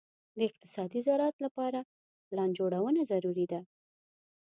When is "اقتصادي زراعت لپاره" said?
0.49-1.79